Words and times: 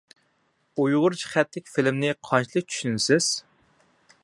ئۇيغۇرچە 0.83 1.29
خەتلىك 1.33 1.69
فىلىمنى 1.75 2.11
قانچىلىك 2.31 2.67
چۈشىنىسىز؟ 2.73 3.31